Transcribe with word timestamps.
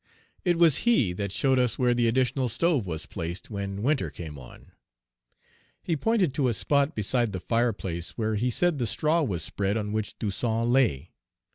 It 0.43 0.55
was 0.57 0.77
he 0.77 1.13
that 1.13 1.31
showed 1.31 1.59
us 1.59 1.77
where 1.77 1.93
the 1.93 2.07
additional 2.07 2.49
stove 2.49 2.87
was 2.87 3.05
placed 3.05 3.51
when 3.51 3.83
winter 3.83 4.09
came 4.09 4.35
on. 4.39 4.71
Page 5.83 5.83
346 5.83 5.83
He 5.83 5.95
pointed 5.95 6.33
to 6.33 6.47
a 6.47 6.53
spot 6.55 6.95
beside 6.95 7.31
the 7.33 7.39
fireplace, 7.39 8.17
where 8.17 8.33
he 8.33 8.49
said 8.49 8.79
the 8.79 8.87
straw 8.87 9.21
was 9.21 9.43
spread 9.43 9.77
on 9.77 9.91
which 9.93 10.17
Toussaint 10.17 10.65
lay. 10.71 11.11